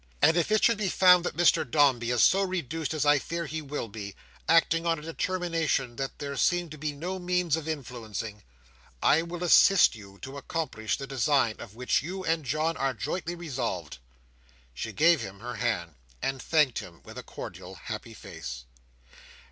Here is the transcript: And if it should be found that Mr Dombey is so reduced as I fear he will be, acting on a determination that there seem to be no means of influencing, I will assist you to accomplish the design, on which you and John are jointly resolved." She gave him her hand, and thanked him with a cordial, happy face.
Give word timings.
And 0.19 0.35
if 0.35 0.51
it 0.51 0.63
should 0.63 0.79
be 0.79 0.89
found 0.89 1.23
that 1.25 1.37
Mr 1.37 1.63
Dombey 1.63 2.09
is 2.09 2.23
so 2.23 2.41
reduced 2.41 2.91
as 2.95 3.05
I 3.05 3.19
fear 3.19 3.45
he 3.45 3.61
will 3.61 3.87
be, 3.87 4.15
acting 4.49 4.87
on 4.87 4.97
a 4.97 5.03
determination 5.03 5.95
that 5.97 6.17
there 6.17 6.35
seem 6.37 6.71
to 6.71 6.77
be 6.79 6.91
no 6.91 7.19
means 7.19 7.55
of 7.55 7.67
influencing, 7.67 8.41
I 9.03 9.21
will 9.21 9.43
assist 9.43 9.93
you 9.93 10.17
to 10.23 10.37
accomplish 10.37 10.97
the 10.97 11.05
design, 11.05 11.57
on 11.59 11.67
which 11.67 12.01
you 12.01 12.25
and 12.25 12.43
John 12.43 12.77
are 12.77 12.95
jointly 12.95 13.35
resolved." 13.35 13.99
She 14.73 14.91
gave 14.91 15.21
him 15.21 15.39
her 15.39 15.57
hand, 15.57 15.93
and 16.19 16.41
thanked 16.41 16.79
him 16.79 17.03
with 17.03 17.19
a 17.19 17.21
cordial, 17.21 17.75
happy 17.75 18.15
face. 18.15 18.63